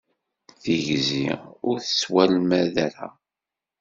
[0.61, 1.27] Tigzi
[1.69, 3.07] ur tettwalmad ara.